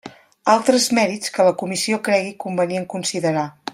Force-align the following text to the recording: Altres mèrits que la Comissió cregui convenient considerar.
Altres 0.53 0.87
mèrits 0.99 1.33
que 1.35 1.45
la 1.49 1.53
Comissió 1.59 1.99
cregui 2.09 2.33
convenient 2.47 2.89
considerar. 2.95 3.45